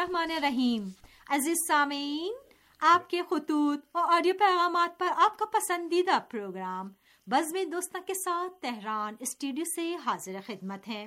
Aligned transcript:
الرحمن 0.00 0.30
الرحیم. 0.36 0.88
عزیز 1.28 1.56
سامعین، 1.68 2.32
آپ 2.80 3.10
کے 3.10 3.22
خطوط 3.30 3.80
اور 3.92 4.12
آڈیو 4.12 4.34
پیغامات 4.38 4.98
پر 4.98 5.06
آپ 5.16 5.38
کا 5.38 5.44
پسندیدہ 5.44 6.18
پروگرام 6.30 6.88
بزم 7.26 7.70
دوستوں 7.72 8.00
کے 8.06 8.14
ساتھ 8.14 8.62
تہران 8.62 9.14
اسٹوڈیو 9.20 9.64
سے 9.64 9.96
حاضر 9.96 10.32
خدمت 10.46 10.88
ہے۔ 10.88 11.06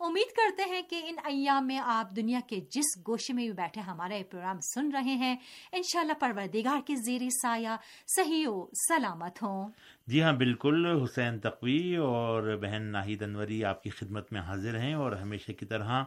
امید 0.00 0.36
کرتے 0.36 0.62
ہیں 0.64 0.82
کہ 0.82 1.02
ان 1.04 1.14
ایام 1.24 1.66
میں 1.66 1.78
آپ 1.84 2.16
دنیا 2.16 2.40
کے 2.46 2.60
جس 2.70 3.08
گوشے 3.08 3.32
میں 3.32 3.44
بھی 3.44 3.52
بیٹھے 3.52 3.80
ہمارا 3.80 4.14
یہ 4.14 4.24
پروگرام 4.30 4.60
سن 4.60 4.90
رہے 4.92 5.14
ہیں۔ 5.14 5.36
انشاءاللہ 5.72 6.12
پروردگار 6.12 6.80
کے 6.86 6.94
زیر 6.96 7.22
سایہ 7.42 7.76
صحیح 8.16 8.48
و 8.48 8.66
سلامت 8.66 9.42
ہوں۔ 9.42 9.68
جی 10.06 10.22
ہاں 10.22 10.32
بالکل۔ 10.32 11.04
حسین 11.04 11.38
تقوی 11.38 11.96
اور 11.96 12.58
بہن 12.62 12.82
ناہید 12.82 13.22
انوری 13.22 13.64
آپ 13.64 13.82
کی 13.82 13.90
خدمت 13.90 14.32
میں 14.32 14.40
حاضر 14.40 14.78
ہیں 14.78 14.94
اور 14.94 15.12
ہمیشہ 15.12 15.52
کی 15.52 15.66
طرح 15.66 16.02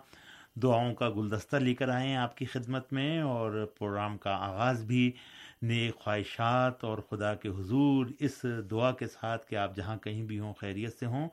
دعاؤں 0.55 0.93
کا 0.95 1.09
گلدستہ 1.09 1.55
لے 1.55 1.73
کر 1.75 1.89
آئے 1.89 2.07
ہیں 2.07 2.15
آپ 2.15 2.37
کی 2.37 2.45
خدمت 2.45 2.93
میں 2.93 3.21
اور 3.21 3.65
پروگرام 3.79 4.17
کا 4.17 4.31
آغاز 4.31 4.83
بھی 4.83 5.11
نیک 5.61 5.95
خواہشات 5.95 6.83
اور 6.83 6.97
خدا 7.09 7.33
کے 7.35 7.49
حضور 7.49 8.05
اس 8.19 8.45
دعا 8.71 8.91
کے 8.91 9.07
ساتھ 9.07 9.47
کہ 9.47 9.55
آپ 9.55 9.75
جہاں 9.75 9.97
کہیں 9.97 10.23
بھی 10.23 10.39
ہوں، 10.39 10.53
خیریت 10.53 10.99
سے 10.99 11.05
ہوں۔ 11.05 11.29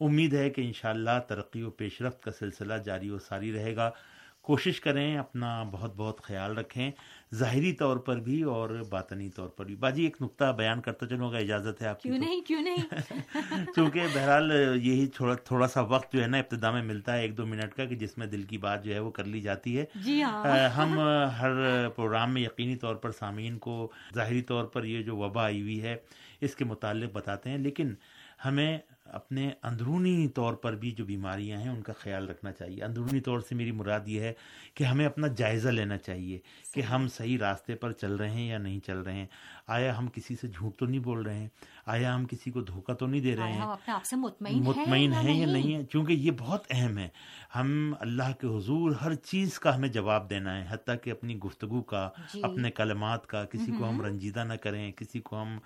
امید 0.00 0.34
ہے 0.34 0.50
کہ 0.50 0.60
انشاءاللہ 0.60 1.18
ترقی 1.28 1.62
و 1.62 1.70
پیش 1.70 2.02
رفت 2.02 2.22
کا 2.22 2.30
سلسلہ 2.30 2.74
جاری 2.74 3.10
و 3.10 3.18
ساری 3.18 3.52
رہے 3.52 3.76
گا۔ 3.76 3.90
کوشش 4.44 4.80
کریں 4.80 5.16
اپنا 5.18 5.62
بہت 5.70 5.94
بہت 5.96 6.22
خیال 6.22 6.58
رکھیں 6.58 6.90
ظاہری 7.34 7.72
طور 7.72 7.96
پر 7.96 8.16
بھی 8.20 8.42
اور 8.42 8.70
باطنی 8.90 9.28
طور 9.30 9.48
پر 9.48 9.64
بھی۔ 9.64 9.74
باجی 9.76 10.04
ایک 10.04 10.16
نقطہ 10.20 10.52
بیان 10.58 10.80
کرتا 10.80 11.06
چلوں 11.06 11.32
گا 11.32 11.38
اجازت 11.38 11.82
ہے 11.82 11.86
آپ 11.86 12.02
کیوں 12.02 12.18
نہیں 12.18 12.40
کیوں 12.40 12.62
نہیں؟ 12.62 12.76
چونکہ 13.76 14.06
بہرحال 14.14 14.52
یہی 14.82 15.06
تھوڑا 15.06 15.34
تھوڑا 15.34 15.68
سا 15.68 15.80
وقت 15.80 16.12
جو 16.12 16.22
ہے 16.22 16.26
نا 16.26 16.38
ابتدا 16.38 16.70
میں 16.70 16.82
ملتا 16.82 17.16
ہے 17.16 17.22
ایک 17.22 17.36
دو 17.38 17.46
منٹ 17.46 17.74
کا 17.74 17.84
کہ 17.84 17.96
جس 17.96 18.18
میں 18.18 18.26
دل 18.26 18.42
کی 18.42 18.58
بات 18.58 18.84
جو 18.84 18.94
ہے 18.94 18.98
وہ 18.98 19.10
کر 19.10 19.24
لی 19.24 19.40
جاتی 19.40 19.78
ہے۔ 19.78 19.84
جی 19.94 20.22
ہاں۔ 20.22 20.68
ہم 20.68 20.98
ہر 21.40 21.52
پروگرام 21.96 22.34
میں 22.34 22.42
یقینی 22.42 22.76
طور 22.76 22.94
پر 22.94 23.10
سامعین 23.10 23.58
کو 23.58 23.90
ظاہری 24.14 24.42
طور 24.42 24.64
پر 24.64 24.84
یہ 24.84 25.02
جو 25.02 25.16
وبا 25.16 25.44
آئی 25.44 25.60
ہوئی 25.62 25.82
ہے 25.82 25.96
اس 26.40 26.54
کے 26.54 26.64
متعلق 26.64 27.12
بتاتے 27.12 27.50
ہیں 27.50 27.58
لیکن 27.58 27.94
ہمیں 28.44 28.78
اپنے 29.10 29.50
اندرونی 29.62 30.28
طور 30.28 30.54
پر 30.54 30.74
بھی 30.74 30.90
جو 30.90 31.04
بیماریاں 31.04 31.60
ہیں 31.60 31.68
ان 31.68 31.82
کا 31.82 31.92
خیال 31.98 32.28
رکھنا 32.28 32.52
چاہیے۔ 32.52 32.84
اندرونی 32.84 33.20
طور 33.20 33.40
سے 33.40 33.54
میری 33.54 33.72
مراد 33.72 34.08
یہ 34.08 34.20
ہے 34.20 34.32
کہ 34.74 34.84
ہمیں 34.84 35.06
اپنا 35.06 35.26
جائزہ 35.26 35.68
لینا 35.68 35.98
چاہیے 35.98 36.38
کہ 36.74 36.80
ہم 36.80 37.08
صحیح 37.08 37.38
راستے 37.38 37.74
پر 37.74 37.92
چل 37.92 38.16
رہے 38.16 38.30
ہیں 38.30 38.48
یا 38.48 38.58
نہیں 38.58 38.80
چل 38.80 38.98
رہے 38.98 39.12
ہیں۔ 39.12 39.26
آیا 39.66 39.98
ہم 39.98 40.08
کسی 40.08 40.36
سے 40.40 40.48
جھوٹ 40.48 40.76
تو 40.76 40.86
نہیں 40.86 41.00
بول 41.00 41.22
رہے 41.22 41.34
ہیں؟ 41.34 41.48
آیا 41.86 42.16
ہم 42.16 42.26
کسی 42.26 42.50
کو 42.50 42.60
دھوکہ 42.60 42.92
تو 42.94 43.06
نہیں 43.06 43.20
دے 43.20 43.36
رہے 43.36 43.52
ہیں؟ 43.52 43.60
مطمئن 44.60 45.12
ہیں 45.12 45.40
یا 45.40 45.46
نہیں؟ 45.46 45.74
ہے 45.74 45.84
چونکہ 45.84 46.12
یہ 46.12 46.30
بہت 46.38 46.64
اہم 46.70 46.98
ہے۔ 46.98 47.08
ہم 47.56 47.94
اللہ 48.00 48.32
کے 48.40 48.46
حضور 48.46 48.90
ہر 48.90 49.14
چیز 49.14 49.58
کا 49.58 49.76
ہمیں 49.76 49.88
جواب 49.88 50.30
دینا 50.30 50.60
ہے 50.60 50.66
حتیٰ 50.70 50.94
کہ 51.02 51.10
اپنی 51.10 51.38
گفتگو 51.38 51.82
کا 51.82 52.10
جی۔ 52.34 52.40
اپنے 52.42 52.70
کلمات 52.70 53.26
کا۔ 53.26 53.44
کسی 53.44 53.72
کو 53.78 53.88
ہم 53.88 54.00
رنجیدہ 54.00 54.44
نہ 54.44 54.54
کریں 54.54 54.92
کسی 54.92 55.20
کو 55.20 55.42
ہم 55.42 55.58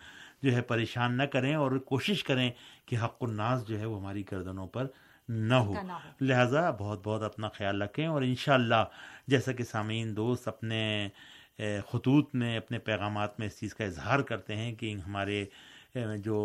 جو 0.42 0.53
ہے 0.53 0.61
پریشان 0.62 1.17
نہ 1.17 1.22
کریں 1.22 1.55
اور 1.55 1.72
کوشش 1.72 2.25
کریں 2.25 2.50
کہ 2.87 2.97
حق 3.05 3.22
الناس 3.35 3.67
جو 3.67 3.79
ہے 3.79 3.85
وہ 3.85 4.01
ہماری 4.01 4.23
گردنوں 4.33 4.67
پر 4.67 4.87
نہ 5.29 5.55
ہو۔ 5.55 5.75
لہٰذا 6.21 6.71
بہت 6.71 7.01
بہت 7.05 7.23
اپنا 7.23 7.49
خیال 7.49 7.83
رکھیں 7.83 8.06
اور 8.06 8.22
انشاءاللہ 8.22 8.83
جیسا 9.27 9.53
کہ 9.53 9.65
سامعین 9.65 10.17
دوست 10.17 10.49
اپنے 10.49 11.09
خطوط 11.91 12.34
میں 12.34 12.56
اپنے 12.56 12.78
پیغامات 12.78 13.39
میں 13.39 13.47
اس 13.47 13.59
چیز 13.61 13.75
کا 13.75 13.84
اظہار 13.84 14.21
کرتے 14.21 14.56
ہیں 14.56 14.75
کہ 14.75 14.94
ہمارے 15.06 15.44
جو 16.25 16.37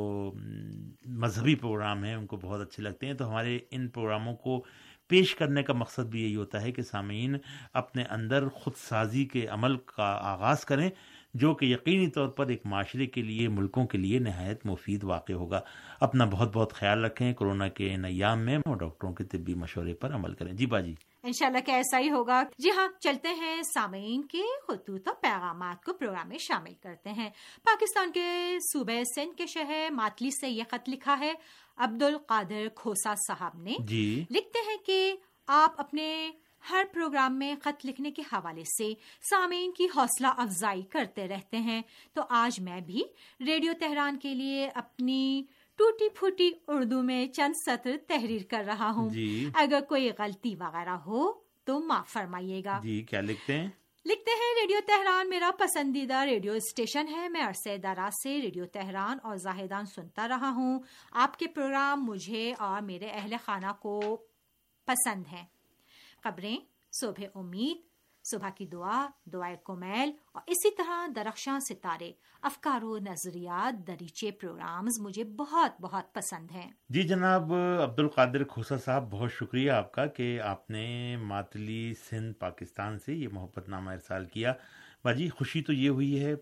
مذہبی 1.05 1.55
پروگرام 1.55 2.03
ہیں 2.03 2.15
ان 2.15 2.25
کو 2.25 2.37
بہت 2.37 2.61
اچھے 2.61 2.83
لگتے 2.83 3.05
ہیں 3.05 3.13
تو 3.13 3.29
ہمارے 3.29 3.57
ان 3.71 3.87
پروگراموں 3.87 4.35
کو 4.35 4.63
پیش 5.09 5.35
کرنے 5.35 5.63
کا 5.63 5.73
مقصد 5.73 6.09
بھی 6.09 6.23
یہی 6.23 6.35
ہوتا 6.35 6.61
ہے 6.61 6.71
کہ 6.71 6.81
سامعین 6.81 7.35
اپنے 7.73 8.03
اندر 8.09 8.47
خود 8.47 8.73
سازی 8.77 9.25
کے 9.25 9.47
عمل 9.47 9.77
کا 9.77 10.09
آغاز 10.21 10.65
کریں۔ 10.65 10.89
جو 11.33 11.55
کہ 11.55 11.65
یقینی 11.65 12.07
طور 12.07 12.27
پر 12.27 12.47
ایک 12.47 12.65
معاشرے 12.65 13.05
کے 13.05 13.21
لیے 13.21 13.47
ملکوں 13.47 13.87
کے 13.87 13.97
لیے 13.97 14.19
نہایت 14.19 14.65
مفید 14.65 15.03
واقع 15.03 15.33
ہوگا۔ 15.33 15.61
اپنا 15.99 16.25
بہت 16.25 16.55
بہت 16.55 16.73
خیال 16.73 17.05
رکھیں 17.05 17.33
کورونا 17.33 17.67
کے 17.67 17.97
نیام 17.97 18.39
میں 18.39 18.57
ڈاکٹروں 18.79 19.13
کے 19.13 19.23
طبی 19.23 19.53
مشورے 19.53 19.93
پر 19.93 20.15
عمل 20.15 20.33
کریں۔ 20.33 20.53
جی 20.53 20.65
باجی۔ 20.65 20.95
انشاءاللہ 21.23 21.59
کہ 21.65 21.71
ایسا 21.71 21.99
ہی 21.99 22.09
ہوگا۔ 22.11 22.43
جی 22.57 22.69
ہاں 22.69 22.87
چلتے 22.99 23.29
ہیں 23.29 23.61
سامعین 23.61 24.21
کے 24.25 24.41
خطوط 24.67 25.07
و 25.07 25.11
پیغامات 25.21 25.85
کو 25.85 25.93
پروگرام 25.93 26.29
میں 26.29 26.37
شامل 26.37 26.73
کرتے 26.73 27.09
ہیں۔ 27.09 27.29
پاکستان 27.63 28.11
کے 28.11 28.57
صوبہ 28.73 29.03
سندھ 29.15 29.37
کے 29.37 29.45
شہر 29.45 29.87
ماتلی 29.91 30.29
سے 30.31 30.49
یہ 30.49 30.63
خط 30.71 30.89
لکھا 30.89 31.19
ہے 31.19 31.33
عبد 31.77 32.03
القادر 32.03 32.67
کھوسا 32.75 33.13
صاحب 33.15 33.61
نے۔ 33.61 33.75
جی۔ 33.79 34.25
لکھتے 34.29 34.59
ہیں 34.69 34.77
کہ 34.85 35.15
آپ 35.47 35.73
اپنے 35.77 36.31
ہر 36.69 36.83
پروگرام 36.93 37.39
میں 37.39 37.55
خط 37.63 37.85
لکھنے 37.85 38.11
کے 38.11 38.21
حوالے 38.21 38.63
سے 38.63 38.93
سامعین 39.29 39.71
کی 39.71 39.85
حوصلہ 39.95 40.27
افزائی 40.27 40.81
کرتے 40.81 41.27
رہتے 41.27 41.57
ہیں۔ 41.57 41.81
تو 42.13 42.21
آج 42.29 42.59
میں 42.59 42.81
بھی 42.81 43.03
ریڈیو 43.39 43.73
تہران 43.79 44.17
کے 44.17 44.33
لیے 44.33 44.69
اپنی 44.75 45.43
ٹوٹی 45.75 46.09
پھوٹی 46.09 46.51
اردو 46.67 47.01
میں 47.01 47.27
چند 47.27 47.53
سطر 47.65 47.97
تحریر 48.07 48.41
کر 48.49 48.63
رہا 48.67 48.91
ہوں۔ 48.91 49.09
جی۔ 49.09 49.49
اگر 49.53 49.79
کوئی 49.81 50.09
غلطی 50.19 50.55
وغیرہ 50.55 50.89
ہو 50.89 51.31
تو 51.63 51.79
معاف 51.79 52.09
فرمائیے 52.09 52.61
گا۔ 52.65 52.79
جی 52.83 53.01
کیا 53.01 53.21
لکھتے 53.21 53.53
ہیں؟ 53.53 53.67
لکھتے 54.05 54.31
ہیں 54.31 54.61
ریڈیو 54.61 54.79
تہران 54.87 55.29
میرا 55.29 55.51
پسندیدہ 55.59 56.17
ریڈیو 56.17 56.53
اسٹیشن 56.53 57.07
ہے۔ 57.07 57.29
میں 57.29 57.41
عرصے 57.41 57.77
دراز 57.77 58.13
سے 58.23 58.41
ریڈیو 58.41 58.65
تہران 58.65 59.17
اور 59.23 59.35
زاہدان 59.35 59.85
سنتا 59.85 60.27
رہا 60.27 60.49
ہوں۔ 60.49 60.79
آپ 61.11 61.39
کے 61.39 61.47
پروگرام 61.47 62.05
مجھے 62.05 62.53
اور 62.59 62.81
میرے 62.81 63.07
اہل 63.09 63.35
خانہ 63.45 63.71
کو 63.81 64.17
پسند 64.85 65.23
ہیں۔ 65.31 65.45
خبریں 66.23 66.57
صبح 66.91 67.37
امید، 67.39 67.87
صبح 68.25 68.49
کی 68.49 68.65
دعا، 68.65 69.07
دعائے 69.25 69.55
کومیل 69.63 70.11
اور 70.31 70.41
اسی 70.47 70.71
طرح 70.75 71.05
درخشاں 71.15 71.59
ستارے، 71.59 72.11
افکار 72.41 72.83
و 72.83 72.97
نظریات، 72.97 73.87
دریچے 73.87 74.31
پروگرامز 74.31 74.99
مجھے 74.99 75.23
بہت 75.23 75.81
بہت 75.81 76.13
پسند 76.13 76.51
ہیں۔ 76.51 76.69
جی 76.89 77.03
جناب 77.03 77.53
عبد 77.83 77.99
القادر 77.99 78.43
کھوسا 78.43 78.77
صاحب، 78.77 79.09
بہت 79.11 79.31
شکریہ 79.33 79.71
آپ 79.71 79.91
کا 79.91 80.05
کہ 80.05 80.39
آپ 80.41 80.69
نے 80.69 81.15
ماتلی 81.17 81.93
سندھ، 82.09 82.33
پاکستان 82.39 82.99
سے 82.99 83.13
یہ 83.13 83.27
محبت 83.31 83.69
نامہ 83.69 83.91
ارسال 83.91 84.25
کیا۔ 84.25 84.53
باجی، 85.03 85.29
خوشی 85.29 85.61
تو 85.61 85.73
یہ 85.73 85.89
ہوئی 85.89 86.23
ہے 86.23 86.33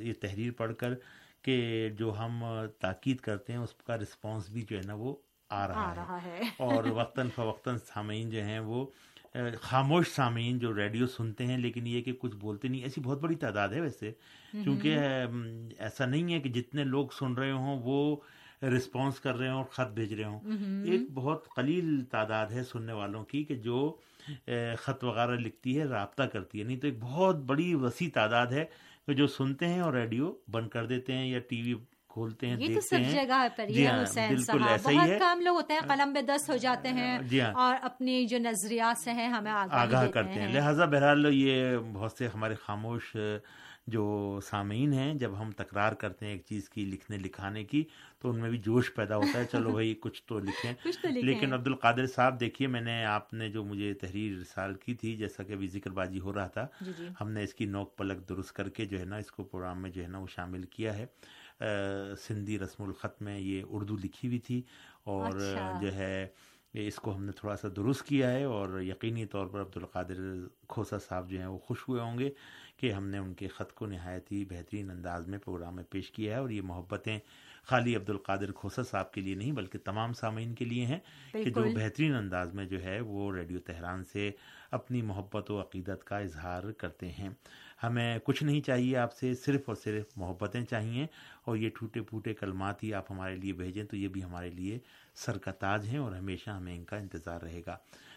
یہ 0.00 0.12
تحریر 0.20 0.52
پڑھ 0.52 0.74
کر 0.74 0.94
کہ 1.42 1.88
جو 1.98 2.14
ہم 2.18 2.42
تاکید 2.80 3.20
کرتے 3.20 3.52
ہیں، 3.52 3.60
اس 3.60 3.74
کا 3.86 3.96
رسپانس 3.98 4.50
بھی 4.50 4.62
جو 4.62 4.76
ہے 4.76 4.82
نا 4.86 4.94
وہ 4.94 5.14
آ 5.50 5.68
رہا, 5.68 5.90
آ 5.90 5.94
رہا 5.94 6.18
ہے, 6.22 6.30
ہے 6.30 6.64
اور 6.64 6.84
وقتاً 6.84 7.28
فوقتاً 7.34 7.76
سامعین 7.78 8.30
جو 8.30 8.42
ہیں 8.44 8.58
وہ 8.60 8.84
خاموش 9.60 10.08
سامعین 10.08 10.58
جو 10.58 10.74
ریڈیو 10.76 11.06
سنتے 11.06 11.46
ہیں 11.46 11.56
لیکن 11.58 11.86
یہ 11.86 12.02
کہ 12.02 12.12
کچھ 12.12 12.36
بولتے 12.36 12.68
نہیں 12.68 12.82
ایسی 12.82 13.00
بہت 13.00 13.20
بڑی 13.20 13.34
تعداد 13.34 13.68
ہے 13.68 13.80
ویسے۔ 13.80 14.12
کیونکہ 14.52 14.98
ایسا 15.78 16.06
نہیں 16.06 16.34
ہے 16.34 16.40
کہ 16.40 16.48
جتنے 16.48 16.84
لوگ 16.84 17.08
سن 17.08 17.34
رہے 17.34 17.50
ہوں 17.50 17.80
وہ 17.84 18.16
رسپانس 18.62 19.20
کر 19.20 19.36
رہے 19.36 19.48
ہوں 19.48 19.56
اور 19.56 19.64
خط 19.64 19.92
بھیج 19.92 20.14
رہے 20.14 20.24
ہوں۔ 20.24 20.84
ایک 20.84 21.10
بہت 21.14 21.48
قلیل 21.56 22.04
تعداد 22.04 22.46
ہے 22.46 22.62
سننے 22.62 22.92
والوں 22.92 23.24
کی 23.24 23.44
کہ 23.44 23.54
جو 23.54 23.96
خط 24.78 25.04
وغیرہ 25.04 25.36
لکھتی 25.36 25.78
ہے 25.78 25.84
رابطہ 25.84 26.22
کرتی 26.22 26.58
ہے۔ 26.58 26.64
نہیں 26.64 26.76
تو 26.76 26.86
ایک 26.86 27.00
بہت 27.00 27.36
بڑی 27.36 27.74
وسیع 27.74 28.08
تعداد 28.14 28.46
ہے 28.46 28.64
جو 29.08 29.26
سنتے 29.26 29.68
ہیں 29.68 29.80
اور 29.80 29.92
ریڈیو 29.92 30.32
بند 30.48 30.68
کر 30.68 30.86
دیتے 30.86 31.12
ہیں 31.12 31.26
یا 31.26 31.38
ٹی 31.38 31.62
وی 31.62 31.74
کھولتے 32.14 32.46
ہیں 32.46 32.56
یہ 32.58 32.74
تو 32.74 32.80
سب 32.82 33.10
جگہ 33.12 33.46
پر 33.56 33.66
جی 33.68 33.86
ہاں 33.86 34.02
حسین 34.02 34.28
بالکل 34.30 34.62
ایسا 34.64 34.90
بہت 34.90 35.04
ہی 35.04 35.10
ہے۔ 35.10 35.18
کام 35.18 35.40
لوگ 35.40 35.56
ہوتے 35.56 35.74
ہیں 35.74 35.88
قلم 35.88 36.12
بے 36.12 36.22
دست 36.24 36.50
ہو 36.50 36.56
جاتے 36.58 36.88
ہیں 36.92 37.18
جی 37.24 37.40
ہاں۔ 37.40 37.52
اور 37.56 37.76
اپنی 37.82 38.24
جو 38.26 38.38
نظریات 38.40 38.98
سے 38.98 39.12
ہیں 39.12 39.28
ہمیں 39.30 39.52
آگاہ 39.52 40.06
کرتے 40.08 40.40
ہیں۔ 40.40 40.52
لہٰذا 40.52 40.84
بہرحال 40.86 41.26
یہ 41.34 41.54
بہت 41.92 42.12
سے 42.12 42.28
ہمارے 42.34 42.54
خاموش 42.62 43.14
جو 43.86 44.02
سامعین 44.42 44.92
ہیں 44.92 45.12
جب 45.14 45.30
ہم 45.40 45.50
تکرار 45.52 45.92
کرتے 45.94 46.24
ہیں 46.26 46.32
ایک 46.32 46.44
چیز 46.44 46.68
کی 46.68 46.84
لکھنے 46.84 47.16
لکھانے 47.18 47.64
کی 47.64 47.82
تو 48.20 48.30
ان 48.30 48.38
میں 48.40 48.50
بھی 48.50 48.58
جوش 48.58 48.92
پیدا 48.94 49.16
ہوتا 49.16 49.38
ہے۔ 49.38 49.44
چلو 49.46 49.70
بھائی 49.72 49.94
کچھ 50.00 50.22
تو 50.22 50.38
لکھیں۔ 50.38 50.72
لیکن 51.22 51.52
عبد 51.52 51.66
القادر 51.66 52.06
صاحب 52.06 52.38
دیکھیے 52.40 52.68
میں 52.68 52.80
نے 52.80 53.04
آپ 53.06 53.34
نے 53.34 53.48
جو 53.48 53.64
مجھے 53.64 53.92
تحریر 53.94 54.38
رسال 54.40 54.74
کی 54.76 54.94
تھی 54.94 55.14
جیسا 55.16 55.42
کہ 55.42 55.52
ابھی 55.52 55.68
ذکر 55.68 55.90
بازی 55.92 56.20
ہو 56.20 56.32
رہا 56.34 56.46
تھا 56.48 56.66
ہم 57.20 57.30
نے 57.30 57.42
اس 57.42 57.54
کی 57.54 57.64
نوک 57.66 57.96
پلک 57.96 58.28
درست 58.28 58.52
کر 58.52 58.68
کے 58.70 58.84
جو 58.84 58.98
ہے 59.00 59.04
نا 59.04 59.16
اس 59.16 59.30
کو 59.30 59.44
پروگرام 59.44 59.82
میں 59.82 59.90
جو 59.90 60.02
ہے 60.02 60.08
نا 60.08 60.18
وہ 60.18 60.26
شامل 60.30 60.62
کیا 60.70 60.96
ہے۔ 60.96 61.06
سندھی 62.18 62.58
رسم 62.58 62.82
الخط 62.82 63.22
میں 63.22 63.38
یہ 63.38 63.62
اردو 63.68 63.96
لکھی 63.96 64.28
ہوئی 64.28 64.38
تھی 64.38 64.62
اور 65.04 65.32
جو 65.82 65.94
ہے 65.94 66.26
اس 66.74 66.96
کو 66.96 67.16
ہم 67.16 67.24
نے 67.24 67.32
تھوڑا 67.32 67.56
سا 67.56 67.68
درست 67.76 68.02
کیا 68.02 68.30
ہے 68.30 68.44
اور 68.44 68.80
یقینی 68.80 69.26
طور 69.26 69.46
پر 69.46 69.60
عبد 69.60 69.76
القادر 69.76 70.14
کھوسا 70.68 70.98
صاحب 70.98 71.30
جو 71.30 71.38
ہیں 71.38 71.46
وہ 71.46 71.58
خوش 71.58 71.88
ہوئے 71.88 72.02
ہوں 72.02 72.18
گے 72.18 72.30
کہ 72.76 72.92
ہم 72.92 73.06
نے 73.06 73.18
ان 73.18 73.34
کے 73.34 73.48
خط 73.48 73.72
کو 73.72 73.86
نہایت 73.86 74.32
ہی 74.32 74.44
بہترین 74.44 74.90
انداز 74.90 75.28
میں 75.28 75.38
پروگرام 75.38 75.76
میں 75.76 75.84
پیش 75.84 76.10
کیا 76.10 76.34
ہے 76.34 76.40
اور 76.40 76.50
یہ 76.50 76.62
محبتیں 76.62 77.18
خالی 77.62 77.96
عبد 77.96 78.10
القادر 78.10 78.52
کھوسا 78.52 78.82
صاحب 78.82 79.12
کے 79.12 79.20
لیے 79.20 79.34
نہیں 79.34 79.52
بلکہ 79.52 79.78
تمام 79.78 80.12
سامعین 80.12 80.54
کے 80.54 80.64
لیے 80.64 80.86
ہیں 80.86 80.98
کہ 81.32 81.50
جو 81.50 81.62
بہترین 81.74 82.14
انداز 82.14 82.54
میں 82.54 82.64
جو 82.64 82.82
ہے 82.82 83.00
وہ 83.00 83.34
ریڈیو 83.34 83.60
تہران 83.60 84.04
سے 84.04 84.30
اپنی 84.70 85.02
محبت 85.02 85.50
و 85.50 85.60
عقیدت 85.60 86.04
کا 86.04 86.18
اظہار 86.18 86.72
کرتے 86.72 87.10
ہیں۔ 87.10 87.28
ہمیں 87.82 88.18
کچھ 88.24 88.42
نہیں 88.44 88.60
چاہیے 88.60 88.96
آپ 88.96 89.14
سے، 89.14 89.34
صرف 89.34 89.60
اور 89.66 89.76
صرف 89.76 90.04
محبتیں 90.16 90.64
چاہیے۔ 90.64 91.06
اور 91.44 91.56
یہ 91.56 91.70
ٹوٹے 91.80 92.02
پھوٹے 92.02 92.34
کلمات 92.34 92.84
ہی 92.84 92.94
آپ 92.94 93.12
ہمارے 93.12 93.36
لیے 93.36 93.52
بھیجیں 93.52 93.84
تو 93.84 93.96
یہ 93.96 94.08
بھی 94.08 94.24
ہمارے 94.24 94.50
لیے 94.50 94.78
سر 95.14 95.38
کا 95.38 95.52
تاج 95.52 95.86
ہیں 95.86 95.98
اور 95.98 96.12
ہمیشہ 96.12 96.50
ہمیں 96.50 96.76
ان 96.76 96.84
کا 96.84 96.96
انتظار 96.96 97.40
رہے 97.40 97.62
گا۔ 97.66 97.76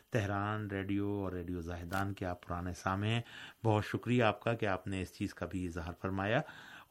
تہران 0.10 0.68
ریڈیو 0.68 1.10
اور 1.10 1.32
ریڈیو 1.32 1.62
زاہدان 1.62 2.14
کے 2.14 2.26
آپ 2.26 2.48
پرانے 2.48 2.74
سامع 2.74 3.06
ہیں 3.06 3.22
بہت 3.64 3.86
شکریہ 3.86 4.24
آپ 4.24 4.42
کا 4.42 4.54
کہ 4.54 4.66
آپ 4.66 4.88
نے 4.88 5.02
اس 5.02 5.14
چیز 5.14 5.34
کا 5.34 5.46
بھی 5.46 5.68
اظہار 5.68 5.94
فرمایا۔ 6.02 6.42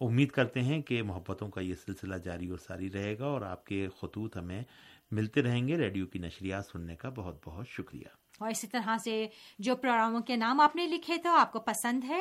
امید 0.00 0.30
کرتے 0.30 0.60
ہیں 0.60 0.82
کہ 0.82 1.02
محبتوں 1.02 1.48
کا 1.48 1.60
یہ 1.60 1.74
سلسلہ 1.74 2.14
جاری 2.14 2.50
و 2.50 2.56
ساری 2.56 2.92
رہے 2.92 3.18
گا 3.18 3.24
اور 3.24 3.42
آپ 3.42 3.66
کے 3.66 3.88
خطوط 4.00 4.36
ہمیں 4.36 4.62
ملتے 5.10 5.42
رہیں 5.42 5.68
گے۔ 5.68 5.76
ریڈیو 5.76 6.06
کی 6.06 6.18
نشریات 6.18 6.66
سننے 6.66 6.96
کا 6.96 7.08
بہت 7.08 7.38
بہت 7.44 7.68
شکریہ۔ 7.68 8.25
اور 8.40 8.50
اسی 8.50 8.66
طرح 8.66 8.96
سے 9.04 9.26
جو 9.58 9.76
پروگراموں 9.76 10.20
کے 10.20 10.36
نام 10.36 10.60
آپ 10.60 10.76
نے 10.76 10.86
لکھے 10.86 11.16
تھے 11.16 11.30
آپ 11.30 11.52
کو 11.52 11.60
پسند 11.60 12.04
ہے 12.04 12.20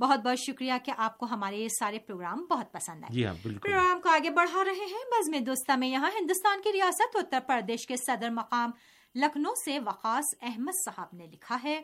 بہت 0.00 0.20
بہت 0.20 0.38
شکریہ 0.38 0.72
کہ 0.84 0.92
آپ 0.96 1.18
کو 1.18 1.26
ہمارے 1.26 1.56
یہ 1.56 1.68
سارے 1.68 1.98
پروگرام 1.98 2.44
بہت 2.44 2.72
پسند 2.72 3.04
آئے۔ 3.04 3.14
جی 3.14 3.26
ہاں 3.26 3.34
پروگرام 3.42 4.00
کو 4.00 4.08
آگے 4.08 4.30
بڑھا 4.30 4.64
رہے 4.64 4.84
ہیں۔ 4.84 5.04
بز 5.10 5.28
میں 5.28 5.40
دوستہ 5.40 5.72
میں 5.72 5.88
یہاں 5.88 6.10
ہندوستان 6.20 6.62
کی 6.62 6.72
ریاست 6.72 7.16
اتر 7.16 7.38
پردیش 7.46 7.86
کے 7.86 7.96
صدر 7.96 8.30
مقام 8.30 8.70
لکھنؤ 9.14 9.52
سے 9.64 9.78
وقاص 9.78 10.24
احمد 10.42 10.84
صاحب 10.84 11.08
نے 11.12 11.26
لکھا 11.26 11.58
ہے۔ 11.64 11.82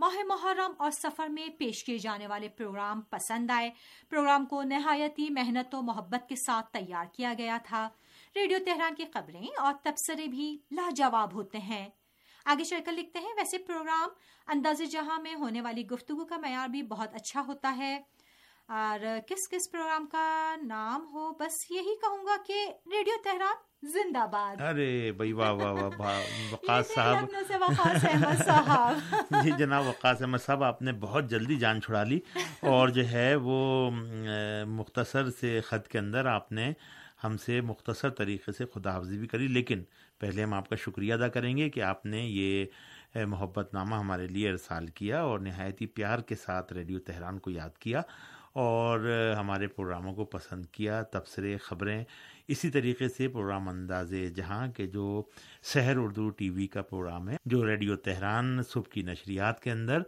ماہ 0.00 0.24
محرم 0.26 0.72
اور 0.78 0.90
سفر 0.90 1.26
میں 1.26 1.48
پیش 1.48 1.84
کیے 1.84 1.98
جانے 1.98 2.26
والے 2.26 2.48
پروگرام 2.48 3.00
پسند 3.00 3.50
آئے۔ 3.50 3.70
پروگرام 4.08 4.46
کو 4.46 4.62
نہایتی 4.62 5.30
محنت 5.30 5.74
و 5.74 5.82
محبت 5.82 6.28
کے 6.28 6.36
ساتھ 6.36 6.72
تیار 6.72 7.04
کیا 7.12 7.34
گیا 7.38 7.58
تھا۔ 7.64 7.88
ریڈیو 8.36 8.58
تہران 8.66 8.94
کی 8.94 9.04
خبریں 9.14 9.46
اور 9.60 9.74
تبصرے 9.82 10.26
بھی 10.26 10.58
لاجواب 10.70 11.34
ہوتے 11.34 11.58
ہیں۔ 11.58 11.88
آگے 12.50 12.64
چل 12.64 12.78
کر 12.84 12.92
لکھتے 12.92 13.18
ہیں 13.18 13.32
ویسے 13.36 13.58
پروگرام 13.58 14.08
انداز 14.46 14.82
جہاں 14.90 15.20
میں 15.20 15.34
ہونے 15.34 15.60
والی 15.60 15.86
گفتگو 15.86 16.24
کا 16.24 16.36
معیار 16.36 16.68
بھی 16.68 16.82
بہت 16.82 17.14
اچھا 17.14 17.44
ہوتا 17.46 17.74
ہے۔ 17.76 18.00
اور 18.68 18.98
کس 19.26 19.48
کس 19.48 19.70
پروگرام 19.70 20.06
کا 20.06 20.56
نام 20.62 21.06
ہو 21.12 21.30
بس 21.30 21.70
یہی 21.70 21.94
کہوں 22.00 22.26
گا 22.26 22.36
کہ 22.46 22.72
ریڈیو 22.86 23.14
تہران 23.24 23.88
زندہ 23.88 24.26
باد۔ 24.32 24.60
ارے 24.60 25.12
بھائی 25.12 25.32
واہ 25.32 25.52
واہ 25.52 25.72
واہ 25.72 26.20
وقاص 26.52 26.94
صاحب۔ 26.94 27.30
جی 29.42 29.50
جناب 29.58 29.86
وقاص 29.86 30.20
احمد 30.20 30.38
صاحب 30.46 30.64
آپ 30.64 30.82
نے 30.82 30.92
بہت 30.92 31.30
جلدی 31.30 31.56
جان 31.56 31.80
چھڑا 31.82 32.04
لی۔ 32.04 32.20
اور 32.60 32.88
جو 32.88 33.08
ہے 33.08 33.34
وہ 33.34 33.90
مختصر 34.66 35.30
سے 35.30 35.60
خط 35.60 35.88
کے 35.88 35.98
اندر 35.98 36.26
آپ 36.26 36.52
نے 36.52 36.72
ہم 37.24 37.36
سے 37.36 37.60
مختصر 37.60 38.10
طریقے 38.10 38.52
سے 38.52 38.64
خدا 38.74 38.92
حافظی 38.92 39.18
بھی 39.18 39.26
کری، 39.28 39.46
لیکن 39.48 39.82
پہلے 40.20 40.42
ہم 40.42 40.54
آپ 40.54 40.68
کا 40.68 40.76
شکریہ 40.76 41.14
ادا 41.14 41.28
کریں 41.28 41.56
گے 41.56 41.68
کہ 41.70 41.80
آپ 41.82 42.06
نے 42.06 42.20
یہ 42.20 43.24
محبت 43.26 43.74
نامہ 43.74 43.94
ہمارے 43.94 44.26
لیے 44.26 44.50
ارسال 44.50 44.86
کیا 44.94 45.20
اور 45.22 45.40
نہایت 45.40 45.80
ہی 45.80 45.86
پیار 45.86 46.18
کے 46.28 46.34
ساتھ 46.34 46.72
ریڈیو 46.72 46.98
تہران 47.06 47.38
کو 47.38 47.50
یاد 47.50 47.78
کیا 47.78 48.02
اور 48.60 49.00
ہمارے 49.38 49.66
پروگراموں 49.66 50.14
کو 50.14 50.24
پسند 50.24 50.66
کیا، 50.66 51.02
تبصرے، 51.02 51.56
خبریں 51.56 52.02
اسی 52.52 52.70
طریقے 52.70 53.08
سے 53.08 53.26
پروگرام 53.28 53.68
انداز 53.68 54.12
جہاں 54.36 54.66
کے 54.66 54.86
جو 54.86 55.22
شہر 55.72 55.96
اردو 55.96 56.28
ٹی 56.30 56.48
وی 56.50 56.66
کا 56.66 56.82
پروگرام 56.82 57.28
ہے، 57.28 57.36
جو 57.44 57.64
ریڈیو 57.66 57.96
تہران 57.96 58.62
صبح 58.68 58.90
کی 58.92 59.02
نشریات 59.02 59.60
کے 59.60 59.70
اندر 59.70 60.02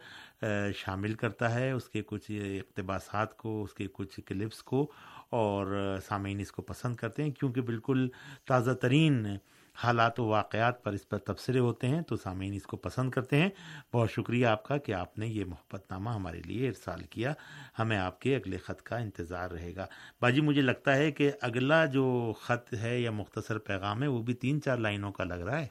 شامل 0.77 1.15
کرتا 1.15 1.55
ہے۔ 1.55 1.71
اس 1.71 1.89
کے 1.89 2.03
کچھ 2.07 2.31
اقتباسات 2.59 3.37
کو، 3.37 3.63
اس 3.63 3.75
کے 3.75 3.87
کچھ 3.93 4.19
کلپس 4.27 4.63
کو 4.63 4.91
اور 5.31 5.99
سامعین 6.09 6.41
اس 6.41 6.53
کو 6.53 6.63
پسند 6.63 6.97
کرتے 6.97 7.23
ہیں، 7.23 7.31
کیونکہ 7.31 7.61
بالکل 7.61 8.09
تازہ 8.47 8.73
ترین 8.73 9.27
حالات 9.75 10.21
و 10.21 10.25
واقعات 10.25 10.85
پر 10.85 10.93
اس 10.93 11.09
پر 11.09 11.19
تبصرے 11.19 11.59
ہوتے 11.59 11.89
ہیں 11.89 12.03
تو 12.03 12.17
سامعین 12.17 12.55
اس 12.55 12.63
کو 12.63 12.77
پسند 12.77 13.11
کرتے 13.11 13.37
ہیں۔ 13.37 13.49
بہت 13.93 14.11
شکریہ 14.11 14.47
آپ 14.47 14.63
کا 14.63 14.77
کہ 14.77 14.93
آپ 14.93 15.19
نے 15.19 15.27
یہ 15.27 15.45
محبت 15.45 15.91
نامہ 15.91 16.11
ہمارے 16.11 16.41
لیے 16.45 16.69
ارسال 16.69 17.03
کیا۔ 17.03 17.33
ہمیں 17.79 17.99
آپ 17.99 18.21
کے 18.21 18.37
اگلے 18.37 18.57
خط 18.57 18.83
کا 18.83 18.97
انتظار 18.97 19.51
رہے 19.51 19.77
گا۔ 19.77 19.87
باجی 20.21 20.41
مجھے 20.41 20.61
لگتا 20.61 20.97
ہے 20.97 21.11
کہ 21.11 21.31
اگلا 21.41 21.87
جو 21.87 22.33
خط 22.41 22.75
ہے 22.75 23.01
یا 23.01 23.11
مختصر 23.11 23.59
پیغام 23.59 24.03
ہے 24.03 24.09
وہ 24.09 24.23
بھی 24.23 24.35
تین 24.35 24.63
چار 24.63 24.77
لائنوں 24.79 25.13
کا 25.13 25.25
لگ 25.25 25.35
رہا 25.35 25.61
ہے۔ 25.61 25.67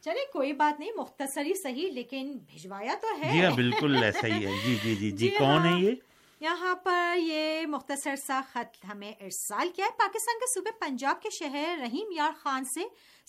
چلے 0.00 0.32
کوئی 0.32 0.52
بات 0.52 0.80
نہیں 0.80 0.90
مختصری 0.96 1.54
صحیح 1.54 1.90
لیکن 1.92 2.38
بھجوایا 2.46 2.94
تو 3.02 3.22
ہے۔ 3.22 3.32
جی 3.32 3.44
ہاں 3.44 3.50
بالکل 3.50 4.02
ایسا 4.02 4.26
ہی 4.26 4.46
ہے۔ 4.46 4.52
جی 4.64 4.74
جی 4.74 4.76
جی 4.82 4.94
جی 4.94 5.10
جی 5.10 5.28
کون 5.38 5.62
ہے 5.62 5.68
ہاں۔ 5.68 5.78
یہ؟ 5.78 5.92
یہاں 6.40 6.74
پر 6.74 7.14
یہ 7.18 7.66
مختصر 7.66 8.16
سا 8.16 8.40
خط 8.52 8.84
ہمیں 8.92 9.12
ارسال 9.12 9.68
کیا 9.76 9.86
ہے۔ 9.86 9.90
پاکستان 9.90 10.38
کے 10.38 10.54
صوبے 10.54 10.70
پنجاب 10.80 11.22
کے 11.22 11.28
شہر 11.30 11.78
رحیم 11.80 12.12
یار 12.12 12.32
خان 12.38 12.64
سے 12.64 12.80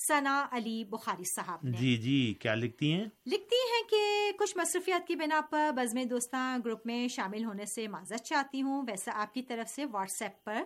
ثنا 0.07 0.47
علی 0.51 0.83
بخاری 0.83 1.23
صاحب 1.35 1.59
نے۔ 1.63 1.77
جی 1.77 1.97
جی 1.97 2.33
کیا 2.33 2.55
لکھتی 2.55 2.93
ہیں؟ 2.93 3.05
لکھتی 3.25 3.55
ہیں 3.55 3.89
کہ 3.89 4.31
کچھ 4.39 4.57
مصروفیات 4.57 5.07
کی 5.07 5.15
بنا 5.15 5.41
پر 5.49 5.71
بزم 5.75 6.03
دوستاں 6.03 6.57
گروپ 6.65 6.85
میں 6.85 7.07
شامل 7.07 7.45
ہونے 7.45 7.65
سے 7.65 7.87
معذرت 7.87 8.21
چاہتی 8.21 8.61
ہوں۔ 8.61 8.83
ویسے 8.87 9.11
آپ 9.13 9.33
کی 9.33 9.41
طرف 9.41 9.69
سے 9.69 9.85
واٹس 9.85 10.21
ایپ 10.21 10.43
پر 10.43 10.63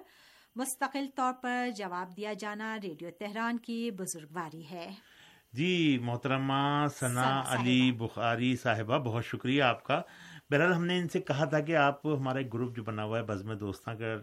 مستقل 0.56 1.06
طور 1.16 1.34
پر 1.34 1.70
جواب 1.78 2.18
دیا 2.18 2.34
جانا 2.34 2.78
ریڈیو 2.84 3.10
تہران 3.20 3.58
کی 3.58 3.92
بزرگواری 3.92 4.70
ہے۔ 4.72 4.92
جی 5.54 5.98
محترمہ 6.02 6.88
ثنا 6.96 7.44
علی۔ 7.48 7.92
بخاری 7.92 8.56
صاحبہ 8.56 8.98
بہت 8.98 9.26
شکریہ 9.26 9.64
آپ 9.64 9.84
کا۔ 9.84 10.02
بہرحال 10.50 10.74
ہم 10.74 10.86
نے 10.86 10.98
ان 10.98 11.08
سے 11.10 11.20
کہا 11.22 11.46
تھا 11.46 11.60
کہ 11.60 11.76
آپ 11.76 12.06
ہمارا 12.06 12.38
ایک 12.38 12.54
گروپ 12.54 12.76
جو 12.76 12.84
بنا 12.84 13.04
ہوا 13.04 13.18
ہے 13.18 13.24
بزم 13.24 13.54
دوستاں 13.54 13.96
کا 13.96 14.16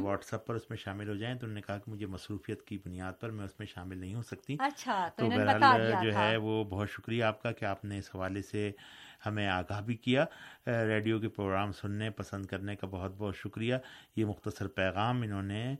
واٹس 0.00 0.32
ایپ 0.34 0.46
پر 0.46 0.54
اس 0.54 0.70
میں 0.70 0.76
شامل 0.76 1.08
ہو 1.08 1.14
جائیں 1.14 1.34
تو 1.34 1.46
انہوں 1.46 1.54
نے 1.54 1.60
کہا 1.60 1.78
کہ 1.78 1.90
مجھے 1.90 2.06
مصروفیت 2.06 2.62
کی 2.62 2.78
بنیاد 2.84 3.20
پر 3.20 3.30
میں 3.30 3.44
اس 3.44 3.58
میں 3.58 3.66
شامل 3.66 3.98
نہیں 3.98 4.14
ہو 4.14 4.22
سکتی۔ 4.22 4.56
اچھا 4.58 5.08
تو 5.16 5.28
بہرحال 5.30 5.92
جو 6.02 6.14
ہے 6.14 6.36
وہ 6.36 6.64
بہت 6.64 6.90
شکریہ 6.90 7.24
آپ 7.24 7.42
کا 7.42 7.52
کہ 7.52 7.64
آپ 7.64 7.84
نے 7.84 7.98
اس 7.98 8.10
حوالے 8.14 8.42
سے 8.42 8.70
ہمیں 9.26 9.46
آگاہ 9.48 9.80
بھی 9.80 9.96
کیا۔ 9.96 10.24
ریڈیو 10.66 11.18
کے 11.20 11.28
پروگرام 11.28 11.72
سننے 11.72 12.10
پسند 12.10 12.46
کرنے 12.46 12.76
کا 12.76 12.86
بہت 12.90 13.12
بہت 13.18 13.36
شکریہ۔ 13.36 13.74
یہ 14.16 14.24
مختصر 14.24 14.68
پیغام 14.68 15.22
انہوں 15.22 15.42
نے 15.42 15.74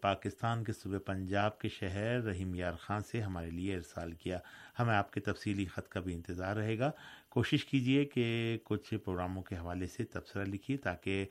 پاکستان 0.00 0.64
کے 0.64 0.72
صوبے 0.72 0.98
پنجاب 0.98 1.58
کے 1.58 1.68
شہر 1.68 2.22
رحیم 2.24 2.54
یار 2.54 2.72
خان 2.80 3.02
سے 3.02 3.20
ہمارے 3.22 3.50
لیے 3.50 3.74
ارسال 3.76 4.12
کیا۔ 4.12 4.38
ہمیں 4.78 4.94
آپ 4.94 5.12
کے 5.12 5.20
تفصیلی 5.20 5.66
خط 5.66 5.88
کا 5.88 6.00
بھی 6.00 6.14
انتظار 6.14 6.56
رہے 6.56 6.78
گا۔ 6.78 6.90
کوشش 7.30 7.64
کیجیے 7.64 8.04
کہ 8.04 8.58
کچھ 8.64 8.94
پروگراموں 8.94 9.42
کے 9.42 9.56
حوالے 9.56 9.86
سے 9.86 10.04
تبصرہ 10.04 10.44
لکھیے 10.44 10.76
تاکہ 10.76 11.24